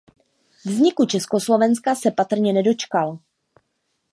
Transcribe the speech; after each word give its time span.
Vzniku 0.65 1.05
Československa 1.05 1.95
se 1.95 2.11
patrně 2.11 2.53
nedočkal. 2.53 3.19